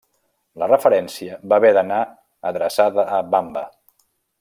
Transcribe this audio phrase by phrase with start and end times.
[0.63, 2.01] La referència va haver d'anar
[2.53, 3.69] adreçada a Vamba.